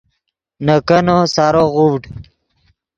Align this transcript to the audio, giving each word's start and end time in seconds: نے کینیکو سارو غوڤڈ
نے 0.65 0.75
کینیکو 0.87 1.29
سارو 1.35 1.63
غوڤڈ 1.73 2.01